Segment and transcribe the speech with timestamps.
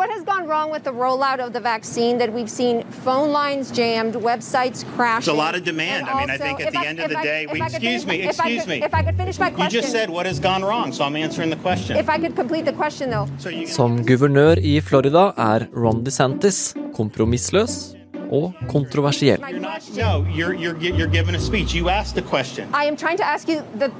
[0.00, 3.70] what has gone wrong with the rollout of the vaccine that we've seen phone lines
[3.70, 5.26] jammed, websites crashing?
[5.26, 6.08] There's a lot of demand.
[6.08, 8.06] I mean, I think at the I, end of the I, day, we, excuse finish,
[8.06, 8.82] me, excuse me.
[8.82, 9.74] If I could finish my question.
[9.74, 11.98] You just said what has gone wrong, so I'm answering the question.
[11.98, 13.26] If I could complete the question, though.
[13.38, 17.94] So you, Som guvernør i Florida er Ron DeSantis kompromissløs
[18.32, 19.40] og kontroversiell.
[19.50, 21.74] you're not, no, you're, you're, you're given a speech.
[21.74, 22.64] You asked the question.
[22.72, 23.92] I am trying to ask you the.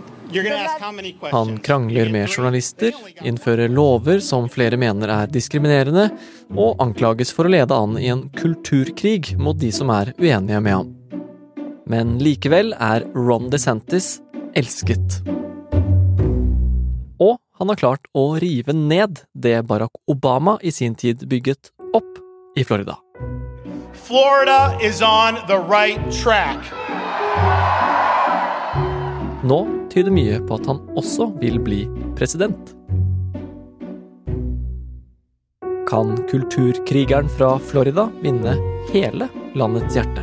[1.30, 2.92] Han krangler med journalister,
[3.22, 6.08] innfører lover som flere mener er diskriminerende,
[6.54, 10.76] og anklages for å lede an i en kulturkrig mot de som er uenige med
[10.76, 10.94] ham.
[11.90, 14.20] Men likevel er Ron DeSantis
[14.54, 15.20] elsket.
[17.20, 22.22] Og han har klart å rive ned det Barack Obama i sin tid bygget opp
[22.56, 22.96] i Florida.
[23.92, 26.58] Florida is on the right track.
[29.50, 31.80] Nå tyder mye på at han også vil bli
[32.18, 32.70] president.
[35.90, 38.52] Kan kulturkrigeren fra Florida vinne
[38.92, 39.26] hele
[39.58, 40.22] landets hjerte?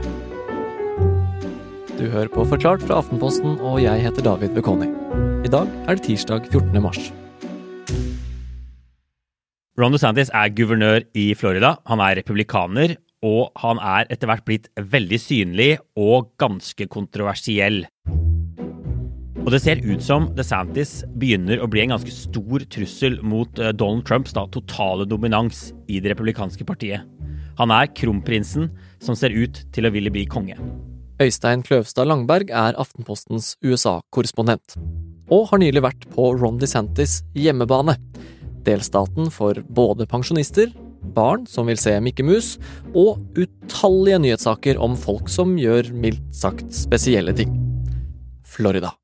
[1.97, 4.87] Du hører på Forklart fra Aftenposten, og jeg heter David Bekoni.
[5.43, 6.79] I dag er det tirsdag 14.
[6.85, 7.09] mars.
[9.77, 11.75] Ron DeSantis er guvernør i Florida.
[11.89, 17.83] Han er republikaner, og han er etter hvert blitt veldig synlig og ganske kontroversiell.
[19.47, 23.71] Og det ser ut som DeSantis begynner å bli en ganske stor trussel mot eh,
[23.71, 27.05] Donald Trumps da, totale dominans i det republikanske partiet.
[27.55, 28.67] Han er kronprinsen
[28.99, 30.59] som ser ut til å ville bli konge.
[31.23, 34.75] Øystein Kløvstad Langberg er Aftenpostens USA-korrespondent,
[35.31, 37.95] og har nylig vært på Ron DeSantis hjemmebane.
[38.67, 40.75] Delstaten for både pensjonister,
[41.15, 42.57] barn som vil se Mikke Mus,
[42.91, 47.55] og utallige nyhetssaker om folk som gjør mildt sagt spesielle ting.
[48.43, 48.97] Florida.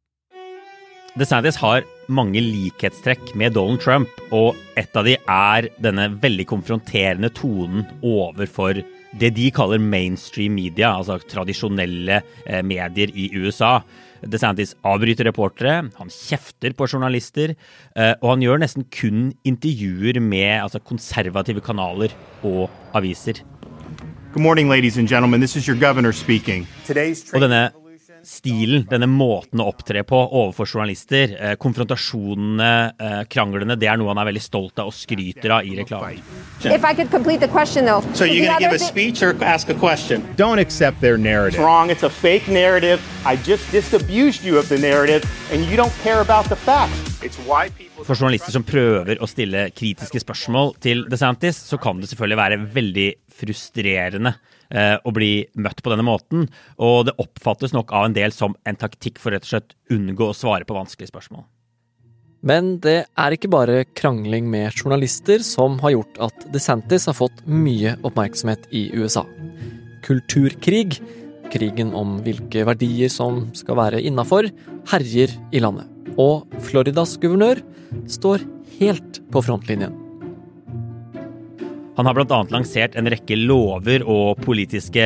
[1.14, 7.30] DeSantis har mange likhetstrekk med Donald Trump, og et av de er denne veldig konfronterende
[7.38, 8.80] tonen overfor
[9.22, 13.75] det de kaller mainstream media, altså tradisjonelle eh, medier i USA.
[14.25, 17.54] DeSantis avbryter reportere, han kjefter på journalister,
[17.93, 23.45] eh, og han gjør nesten kun intervjuer med altså, konservative kanaler og aviser.
[24.33, 25.43] Good morning, and.
[25.43, 26.66] This is your governor speaking.
[26.87, 27.70] Today's Og denne
[28.23, 34.14] stilen, denne måten å opptre på overfor journalister, eh, konfrontasjonene, eh, kranglene, det er noe
[34.14, 36.22] han er veldig stolt av og skryter av i reklamen.
[36.64, 38.02] If I could complete the question, though.
[38.14, 40.23] So you're going to give a speech or ask a question?
[40.36, 41.89] Don't accept their It's wrong.
[41.89, 43.02] It's a fake narrative.
[43.26, 47.22] I just disabused you of the narrative, and you don't care about the facts.
[47.22, 48.04] It's why people.
[48.04, 52.60] For journalister som prøver å stille kritiske spørsmål til DeSantis, så kan det selvfølgelig være
[52.73, 54.36] veldig frustrerende
[54.73, 56.48] å bli møtt på denne måten.
[56.82, 60.32] Og det oppfattes nok av en del som en taktikk for rett og slett unngå
[60.32, 61.45] å svare på vanskelige spørsmål.
[62.44, 67.39] Men det er ikke bare krangling med journalister som har gjort at DeSantis har fått
[67.48, 69.23] mye oppmerksomhet i USA.
[70.04, 71.00] Kulturkrig,
[71.54, 74.52] krigen om hvilke verdier som skal være innafor,
[74.92, 75.88] herjer i landet.
[76.20, 77.64] Og Floridas guvernør
[78.11, 78.44] står
[78.76, 80.02] helt på frontlinjen.
[81.93, 82.39] Han har bl.a.
[82.49, 85.05] lansert en rekke lover og politiske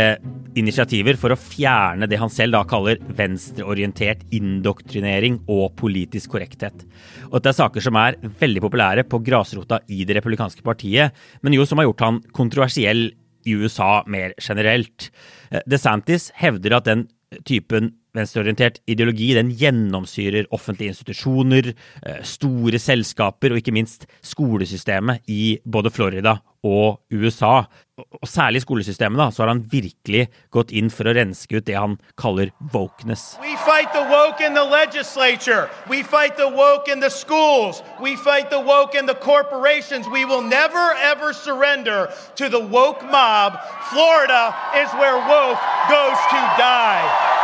[0.58, 6.86] initiativer for å fjerne det han selv da kaller venstreorientert indoktrinering og politisk korrekthet.
[7.28, 11.12] Og dette er saker som er veldig populære på grasrota i det republikanske partiet,
[11.44, 13.10] men jo som har gjort han kontroversiell
[13.48, 15.10] i USA mer generelt.
[15.52, 17.08] Eh, DeSantis hevder at den
[17.48, 21.74] typen venstreorientert ideologi den gjennomsyrer offentlige institusjoner,
[22.06, 27.66] eh, store selskaper og ikke minst skolesystemet i både Florida og USA.
[27.98, 31.74] Og- særlig skolesystemet da, så har han virkelig gått inn for å renske ut det
[31.78, 33.38] han kaller wokeness.
[33.42, 35.70] We fight the woke in the legislature.
[35.90, 37.82] We fight the woke in the schools.
[38.00, 40.08] We fight the woke in the corporations.
[40.08, 43.58] We will never, ever surrender to the woke mob.
[43.90, 44.54] Florida
[44.84, 47.37] is where woke goes to die.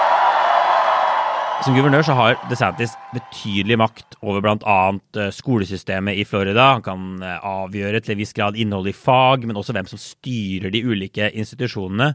[1.63, 5.29] Som guvernør så har DeSantis betydelig makt over bl.a.
[5.31, 6.73] skolesystemet i Florida.
[6.73, 10.01] Han kan eh, avgjøre til en viss grad innholdet i fag, men også hvem som
[10.01, 12.09] styrer de ulike institusjonene.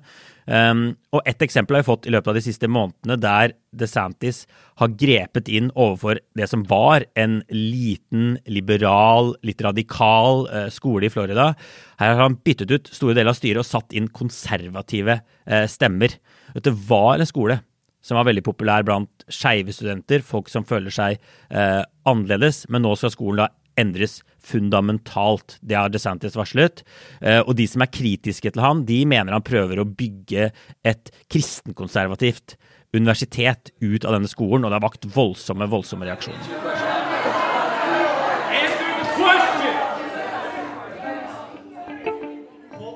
[0.45, 0.83] Um,
[1.17, 4.43] og Et eksempel har vi fått i løpet av de siste månedene der DeSantis
[4.81, 11.13] har grepet inn overfor det som var en liten, liberal, litt radikal eh, skole i
[11.13, 11.55] Florida.
[12.01, 16.21] Her har han byttet ut store deler av styret og satt inn konservative eh, stemmer.
[16.53, 17.61] Dette var en skole
[18.09, 21.19] som var veldig populær blant skeive studenter, folk som føler seg
[21.53, 25.59] eh, annerledes, men nå skal skolen da endres fundamentalt.
[25.61, 26.83] Det har DeSantis varslet.
[27.21, 30.51] Eh, og de som er kritiske til han, de mener han prøver å bygge
[30.89, 32.57] et kristenkonservativt
[32.97, 36.87] universitet ut av denne skolen, og det har vakt voldsomme, voldsomme reaksjoner.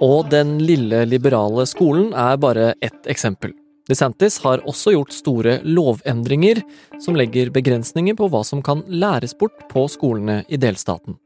[0.02, 3.52] Og den lille liberale skolen er bare ett eksempel.
[3.92, 6.62] DeSantis har også gjort store lovendringer
[7.02, 11.18] som legger begrensninger på hva som kan læres bort på skolene i delstaten.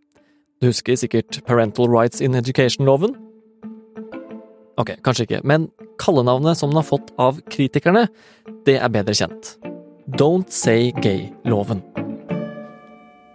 [0.59, 3.15] Du husker sikkert Parental Rights in Education-loven?
[4.81, 5.69] Ok, kanskje ikke, men
[6.03, 8.09] kallenavnet som den har fått av kritikerne,
[8.67, 9.55] det er bedre kjent.
[10.19, 11.85] Don't Say Gay-loven.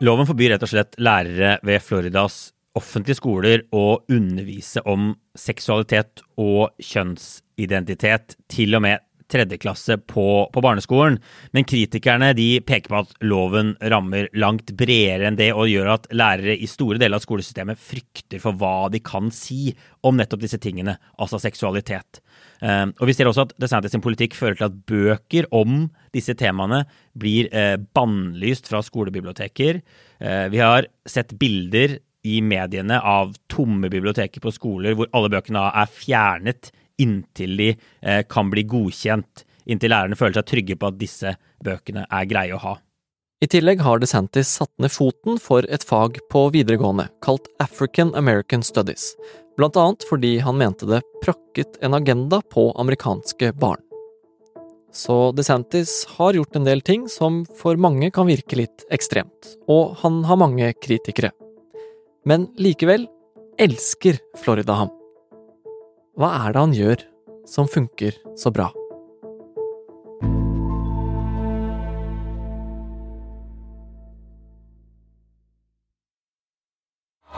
[0.02, 6.72] Loven forbyr rett og slett lærere ved Floridas offentlige skoler å undervise om seksualitet og
[6.82, 11.18] kjønnsidentitet, til og med tredje klasse på, på, barneskolen.
[11.56, 16.10] Men kritikerne de peker på at loven rammer langt bredere enn det, og gjør at
[16.16, 19.72] lærere i store deler av skolesystemet frykter for hva de kan si
[20.08, 22.22] om nettopp disse tingene, altså seksualitet.
[22.62, 26.36] Uh, og Vi ser også at DeSantis sin politikk fører til at bøker om disse
[26.38, 26.84] temaene
[27.18, 29.82] blir uh, bannlyst fra skolebiblioteker.
[30.22, 31.98] Uh, vi har sett bilder
[32.28, 36.70] i mediene av tomme biblioteker på skoler hvor alle bøkene er fjernet
[37.02, 42.06] inntil de eh, kan bli godkjent, inntil lærerne føler seg trygge på at disse bøkene
[42.08, 42.78] er greie å ha.
[43.42, 48.62] I tillegg har DeSantis satt ned foten for et fag på videregående kalt African American
[48.62, 49.16] Studies,
[49.58, 53.82] blant annet fordi han mente det prakket en agenda på amerikanske barn.
[54.94, 59.96] Så DeSantis har gjort en del ting som for mange kan virke litt ekstremt, og
[60.04, 61.32] han har mange kritikere.
[62.28, 63.08] Men likevel
[63.58, 64.92] elsker Florida ham.
[66.20, 67.04] Hva er det han gjør
[67.48, 68.68] som funker så bra?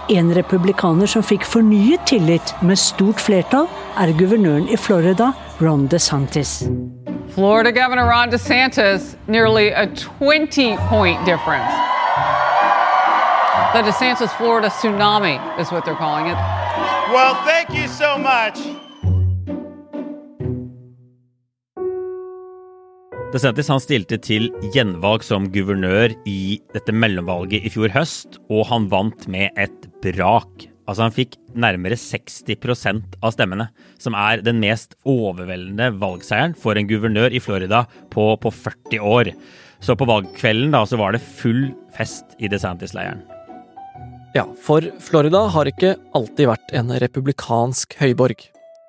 [0.09, 5.31] En republikaner som fikk fornyet tillit med stort flertall, er guvernøren i Florida,
[5.61, 6.63] Ron DeSantis.
[7.33, 9.87] Florida Governor Ron DeSantis, nearly a
[10.19, 11.73] 20 point difference.
[13.73, 16.37] The DeSantis Florida tsunami is what they're calling it.
[17.13, 18.57] Well, thank you so much.
[23.33, 28.87] DeSantis han stilte til gjenvalg som guvernør i dette mellomvalget i fjor høst, og han
[28.89, 30.65] vant med et brak.
[30.89, 33.69] Altså Han fikk nærmere 60% av stemmene,
[34.01, 39.31] som er den mest overveldende valgseieren for en guvernør i Florida på, på 40 år.
[39.85, 43.21] Så på valgkvelden da, så var det full fest i DeSantis-leiren.
[44.33, 48.39] Ja, for Florida har ikke alltid vært en republikansk høyborg.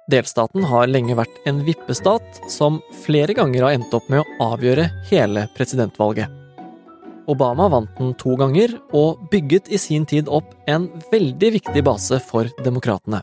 [0.09, 4.87] Delstaten har lenge vært en vippestat som flere ganger har endt opp med å avgjøre
[5.11, 6.33] hele presidentvalget.
[7.29, 12.21] Obama vant den to ganger, og bygget i sin tid opp en veldig viktig base
[12.25, 13.21] for demokratene.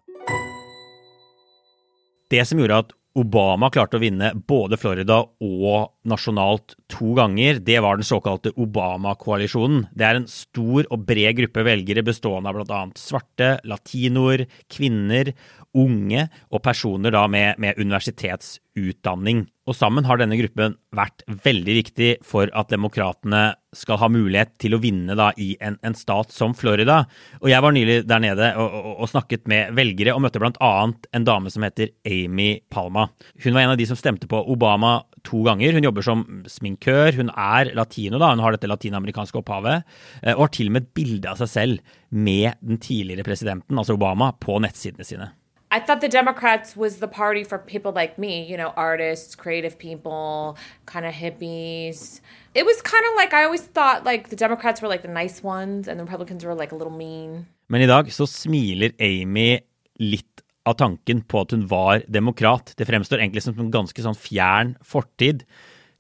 [2.30, 7.82] Det som gjorde at Obama klarte å vinne både Florida og nasjonalt to ganger, det
[7.84, 9.90] var den såkalte Obama-koalisjonen.
[9.92, 12.80] Det er en stor og bred gruppe velgere bestående av bl.a.
[12.96, 15.34] svarte, latinoer, kvinner,
[15.78, 19.46] unge og personer med, med universitetsutdanning.
[19.70, 24.76] Og sammen har denne gruppen vært veldig viktig for at demokratene skal ha mulighet til
[24.76, 27.04] å vinne da, i en, en, stat som Florida.
[27.40, 30.72] Og Jeg var nylig der nede og, og, og snakket med velgere, og møtte bl.a.
[30.90, 33.08] en dame som heter Amy Palma.
[33.46, 34.98] Hun var en av de som stemte på Obama
[35.28, 35.78] to ganger.
[35.78, 39.86] Hun jobber som sminkør, hun er latino, da, hun har dette latinamerikanske opphavet,
[40.24, 43.78] eh, og har til og med et bilde av seg selv med den tidligere presidenten,
[43.78, 45.32] altså Obama, på nettsidene sine.
[45.74, 49.78] I thought the Democrats was the party for people like me, you know, artists, creative
[49.80, 52.20] people, kind of hippies.
[52.54, 55.42] It was kind of like I always thought like the Democrats were like the nice
[55.42, 57.46] ones and the Republicans were like a little mean.
[57.70, 59.62] Men i dag så smiler Amy
[59.96, 62.74] litt av tanken på at hun var demokrat.
[62.76, 65.46] Det fremstår egentlig som en ganske sånn fjern fortid.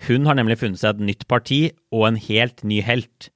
[0.09, 1.61] Hun har nemlig funnet seg et nytt parti
[1.95, 3.31] og en helt ny helt.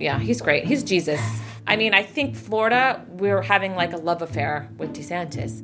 [0.00, 0.66] Yeah, he's great.
[0.66, 1.22] He's Jesus.
[1.66, 5.62] I mean, I think Florida, we're having like a love affair with DeSantis.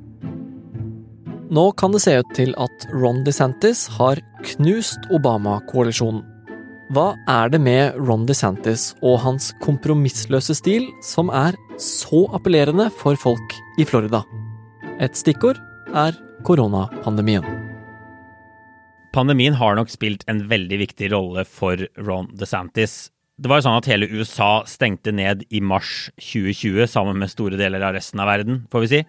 [1.50, 6.24] Nå kan det se ut til at Ron DeSantis har knust Obama-koalisjonen.
[6.94, 13.18] Hva er det med Ron DeSantis og hans kompromissløse stil som er så appellerende for
[13.18, 14.22] folk i Florida?
[15.02, 15.58] Et stikkord
[15.94, 16.14] er
[16.46, 17.46] koronapandemien.
[19.14, 23.06] Pandemien har nok spilt en veldig viktig rolle for Ron DeSantis.
[23.37, 27.59] Det var jo sånn at hele USA stengte ned i mars 2020 sammen med store
[27.61, 29.00] deler av resten av verden, får vi si.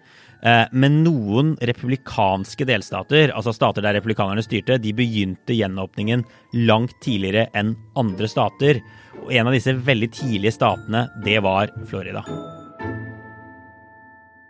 [0.44, 6.26] Eh, men noen republikanske delstater, altså stater der republikanerne styrte, de begynte gjenåpningen
[6.68, 8.82] langt tidligere enn andre stater.
[9.22, 12.20] Og en av disse veldig tidlige statene, det var Florida.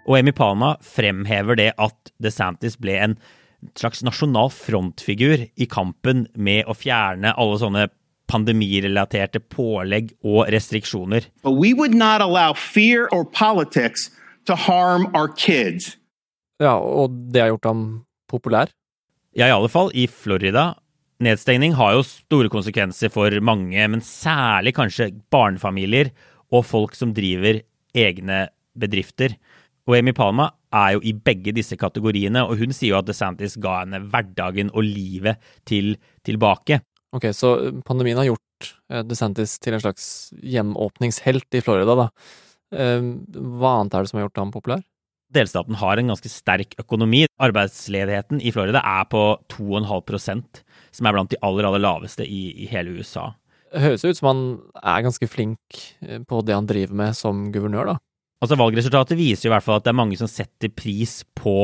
[0.08, 3.14] Og Amy Palma fremhever det at DeSantis ble en
[3.78, 7.86] slags nasjonal frontfigur i kampen med å fjerne alle sånne
[8.28, 11.28] pandemirelaterte pålegg og restriksjoner.
[11.42, 14.10] But we would not allow fear or politics
[14.46, 15.96] to harm our kids.
[16.60, 17.82] Ja, og det har gjort ham
[18.30, 18.72] populær?
[19.36, 20.72] Ja, i alle fall i Florida.
[21.22, 26.12] Nedstengning har jo store konsekvenser for mange, men særlig kanskje barnefamilier
[26.54, 27.60] og folk som driver
[27.96, 28.46] egne
[28.78, 29.34] bedrifter.
[29.88, 33.56] Og Amy Palma er jo i begge disse kategoriene, og hun sier jo at DeSantis
[33.62, 36.82] ga henne hverdagen og livet til tilbake.
[37.16, 37.54] Ok, så
[37.88, 40.04] pandemien har gjort eh, DeSantis til en slags
[40.44, 42.08] hjemåpningshelt i Florida, da.
[42.76, 43.00] Eh,
[43.32, 44.84] hva annet er det som har gjort ham populær?
[45.32, 47.26] Delstaten har en ganske sterk økonomi.
[47.40, 49.22] Arbeidsledigheten i Florida er på
[49.52, 50.62] 2,5%
[50.96, 53.30] som er blant de aller, aller laveste i, i hele USA.
[53.68, 54.44] Det høres ut som han
[54.80, 57.98] er ganske flink eh, på det han driver med som guvernør, da.
[58.38, 61.56] Altså Valgresultatet viser jo i hvert fall at det er mange som setter pris på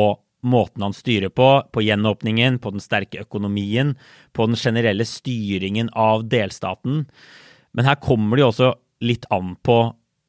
[0.45, 3.95] måten han styrer på, på gjenåpningen, på den sterke økonomien,
[4.37, 7.05] på den generelle styringen av delstaten.
[7.75, 8.73] Men her kommer det jo også
[9.05, 9.79] litt an på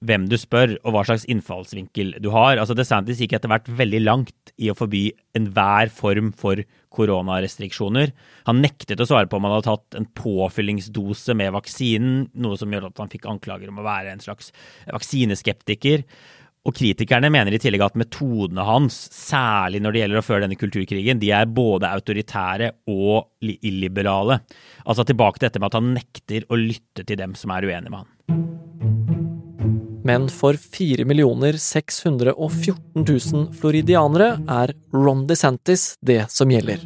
[0.05, 2.60] hvem du spør, og hva slags innfallsvinkel du har.
[2.60, 5.07] Altså DeSantis gikk etter hvert veldig langt i å forby
[5.38, 6.62] enhver form for
[6.95, 8.13] koronarestriksjoner.
[8.48, 12.72] Han nektet å svare på om han hadde tatt en påfyllingsdose med vaksinen, noe som
[12.72, 14.51] gjør at han fikk anklager om å være en slags
[14.91, 16.05] vaksineskeptiker.
[16.65, 20.57] Og kritikerne mener i tillegg at metodene hans, særlig når det gjelder å føre denne
[20.57, 24.39] kulturkrigen, de er både autoritære og illiberale.
[24.86, 27.93] Altså tilbake til dette med at han nekter å lytte til dem som er uenige
[27.93, 28.12] med han.
[30.05, 31.05] Men for 4
[31.57, 36.84] 614 000 floridianere er Ron DeSantis det som gjelder.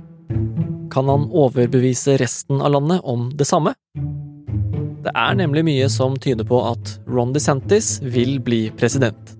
[0.91, 3.75] Kan han overbevise resten av landet om det samme?
[5.03, 9.35] Det er nemlig mye som tyder på at Ron DeSantis vil bli president.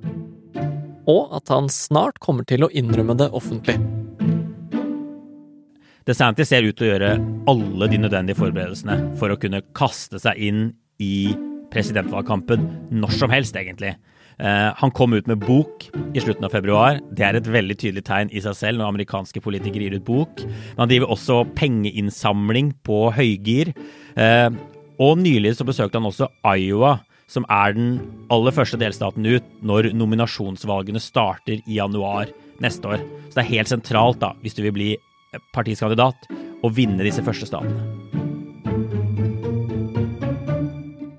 [1.10, 3.80] Og at han snart kommer til å innrømme det offentlig.
[6.10, 7.10] DeSantis ser ut til å gjøre
[7.52, 10.64] alle de nødvendige forberedelsene for å kunne kaste seg inn
[11.02, 11.32] i
[11.74, 12.64] presidentvalgkampen
[12.98, 13.94] når som helst, egentlig.
[14.40, 17.02] Uh, han kom ut med bok i slutten av februar.
[17.12, 20.44] Det er et veldig tydelig tegn i seg selv når amerikanske politikere gir ut bok.
[20.46, 23.74] Men han driver også pengeinnsamling på høygir.
[24.16, 24.50] Uh,
[25.00, 26.98] og nylig så besøkte han også Iowa,
[27.30, 27.92] som er den
[28.34, 32.32] aller første delstaten ut når nominasjonsvalgene starter i januar
[32.64, 33.06] neste år.
[33.30, 34.92] Så det er helt sentralt, da, hvis du vil bli
[35.54, 36.30] partikandidat,
[36.66, 38.00] å vinne disse første statene.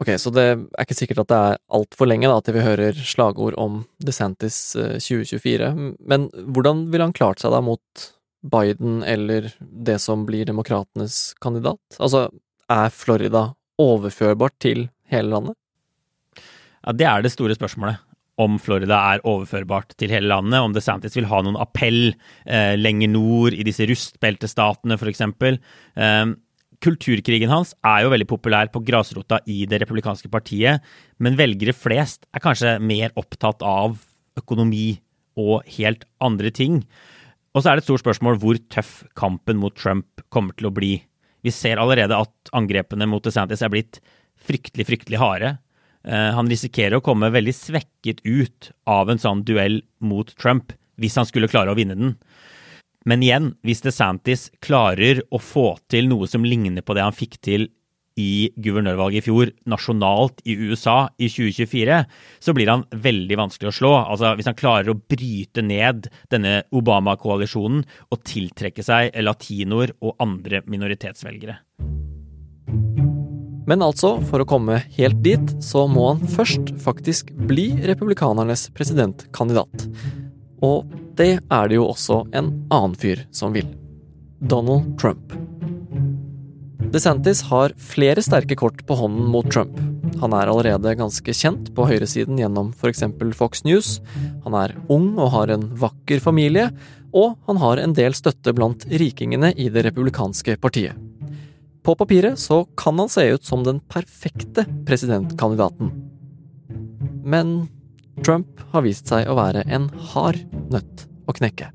[0.01, 2.97] Ok, så det er ikke sikkert at det er altfor lenge da, til vi hører
[3.05, 8.07] slagord om DeSantis 2024, eh, men hvordan ville han klart seg da mot
[8.41, 11.83] Biden eller det som blir demokratenes kandidat?
[12.01, 12.31] Altså,
[12.73, 13.51] er Florida
[13.81, 15.60] overførbart til hele landet?
[16.87, 18.01] Ja, Det er det store spørsmålet.
[18.41, 22.15] Om Florida er overførbart til hele landet, om DeSantis vil ha noen appell
[22.47, 25.21] eh, lenger nord, i disse rustbeltestatene f.eks.
[25.27, 26.31] Eh,
[26.81, 30.81] Kulturkrigen hans er jo veldig populær på grasrota i det republikanske partiet,
[31.21, 33.99] men velgere flest er kanskje mer opptatt av
[34.41, 34.95] økonomi
[35.37, 36.81] og helt andre ting.
[37.53, 40.75] Og så er det et stort spørsmål hvor tøff kampen mot Trump kommer til å
[40.75, 40.95] bli.
[41.45, 44.01] Vi ser allerede at angrepene mot DeSantis er blitt
[44.41, 45.59] fryktelig, fryktelig harde.
[46.05, 51.19] Eh, han risikerer å komme veldig svekket ut av en sånn duell mot Trump, hvis
[51.21, 52.15] han skulle klare å vinne den.
[53.09, 57.39] Men igjen, hvis DeSantis klarer å få til noe som ligner på det han fikk
[57.45, 57.71] til
[58.21, 62.01] i guvernørvalget i fjor, nasjonalt i USA i 2024,
[62.43, 63.93] så blir han veldig vanskelig å slå.
[64.03, 70.61] Altså, Hvis han klarer å bryte ned denne Obama-koalisjonen og tiltrekke seg latinoer og andre
[70.67, 71.61] minoritetsvelgere.
[73.71, 79.85] Men altså, for å komme helt dit, så må han først faktisk bli republikanernes presidentkandidat.
[80.67, 83.69] Og det er det jo også en annen fyr som vil.
[84.43, 85.37] Donald Trump.
[86.91, 89.77] DeSantis har flere sterke kort på hånden mot Trump.
[90.19, 93.05] Han er allerede ganske kjent på høyresiden gjennom f.eks.
[93.39, 94.01] Fox News.
[94.49, 96.73] Han er ung og har en vakker familie,
[97.15, 100.99] og han har en del støtte blant rikingene i det republikanske partiet.
[101.83, 105.93] På papiret så kan han se ut som den perfekte presidentkandidaten.
[107.25, 107.69] Men
[108.25, 111.71] Trump har vist seg å være en hard nøtt å knekke.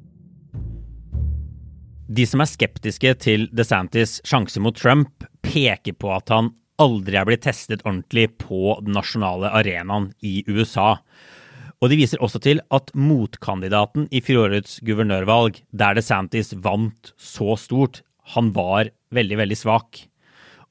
[2.05, 7.25] De som er skeptiske til DeSantis' sjanse mot Trump, peker på at han aldri er
[7.25, 10.99] blitt testet ordentlig på den nasjonale arenaen i USA.
[11.81, 18.03] Og de viser også til at motkandidaten i fjorårets guvernørvalg, der DeSantis vant så stort,
[18.33, 20.01] han var veldig, veldig svak.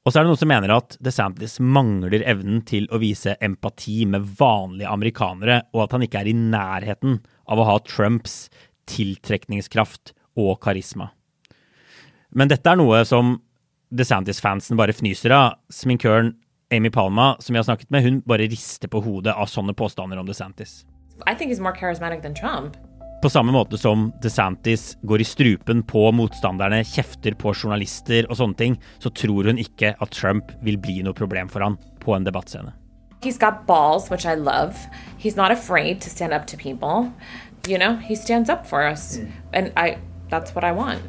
[0.05, 4.03] Og så er det noen som mener at DeSantis mangler evnen til å vise empati
[4.09, 7.17] med vanlige amerikanere, og at han ikke er i nærheten
[7.49, 8.45] av å ha Trumps
[8.91, 11.09] tiltrekningskraft og karisma.
[12.35, 13.39] Men dette er noe som
[13.95, 15.61] DeSantis-fansen bare fnyser av.
[15.73, 16.35] Sminkøren
[16.73, 20.21] Amy Palma, som vi har snakket med, hun bare rister på hodet av sånne påstander
[20.21, 20.83] om DeSantis.
[21.25, 22.77] I think he's more charismatic than Trump.
[23.25, 28.57] På samme måte som DeSantis går i strupen på motstanderne, kjefter på journalister og sånne
[28.59, 32.27] ting, så tror hun ikke at Trump vil bli noe problem for han på en
[32.27, 32.75] debattscene.
[33.25, 34.77] He's got balls, which I love.
[35.17, 37.09] He's not afraid to stand up to people.
[37.65, 39.17] You know, he stands up for us.
[39.55, 39.97] And I
[40.29, 41.01] that's what I want.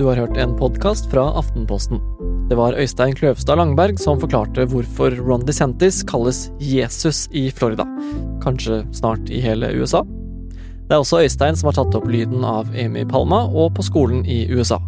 [0.00, 1.98] Du har hørt en podkast fra Aftenposten.
[2.48, 7.84] Det var Øystein Kløvstad Langberg som forklarte hvorfor Ron DeSantis kalles Jesus i Florida.
[8.40, 10.00] Kanskje snart i hele USA?
[10.88, 14.24] Det er også Øystein som har tatt opp lyden av Amy Palma og på skolen
[14.24, 14.80] i USA.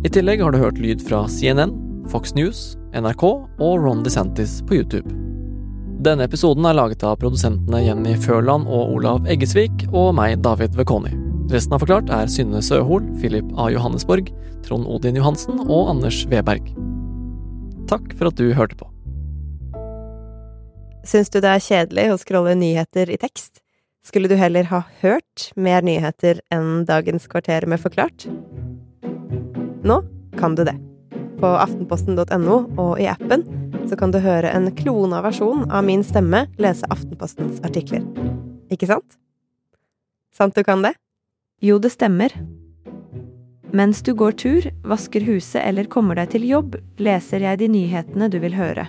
[0.00, 1.76] I tillegg har du hørt lyd fra CNN,
[2.08, 2.64] Fox News,
[2.96, 5.12] NRK og Ron DeSantis på YouTube.
[6.08, 11.25] Denne episoden er laget av produsentene Jenny Førland og Olav Eggesvik og meg, David Vekoni.
[11.46, 13.68] Resten av Forklart er Synne Søhol, Philip A.
[13.70, 14.32] Johannesborg,
[14.66, 16.72] Trond Odin Johansen og Anders Weberg.
[17.86, 18.88] Takk for at du hørte på.
[21.06, 23.62] Syns du det er kjedelig å scrolle nyheter i tekst?
[24.02, 28.26] Skulle du heller ha hørt mer nyheter enn dagens kvarter med Forklart?
[29.86, 30.00] Nå
[30.42, 30.74] kan du det.
[31.38, 33.46] På aftenposten.no og i appen
[33.86, 38.02] så kan du høre en klona versjon av min stemme lese Aftenpostens artikler.
[38.66, 39.20] Ikke sant?
[40.34, 40.96] Sant du kan det?
[41.64, 42.32] Jo, det stemmer.
[43.72, 48.28] Mens du går tur, vasker huset eller kommer deg til jobb, leser jeg de nyhetene
[48.28, 48.86] du vil høre.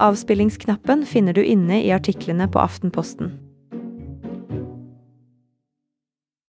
[0.00, 3.34] Avspillingsknappen finner du inne i artiklene på Aftenposten.